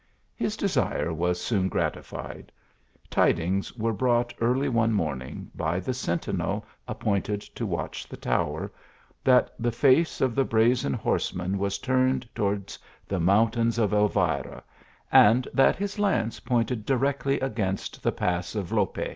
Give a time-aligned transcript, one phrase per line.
[0.35, 2.51] His desire was soon gratified.
[3.11, 8.71] Tidings were brought early one morning, by the sentinel ap pointed to watch the tower,
[9.23, 14.63] that the face of the brazen horseman was turned towards the mountains*.* of Elvira,
[15.11, 18.97] and that his lance pointed directly against the pass of Lope.